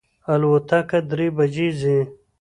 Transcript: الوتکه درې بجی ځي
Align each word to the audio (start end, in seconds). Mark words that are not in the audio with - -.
الوتکه 0.33 0.99
درې 1.09 1.27
بجی 1.37 1.69
ځي 1.79 1.99